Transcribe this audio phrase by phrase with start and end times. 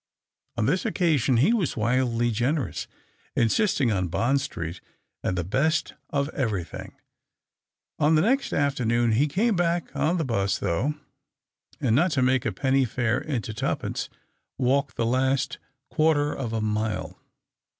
[0.57, 2.87] On this occasion he was wildly generous,
[3.35, 4.81] insisting on Bond Street
[5.23, 6.95] and the best of everything.
[7.99, 10.95] On the next afternoon he came back on the 'bus though,
[11.79, 14.09] and— not to make a penny fare into twopence—
[14.57, 15.59] walked the last
[15.93, 17.19] (|uarter of a mile.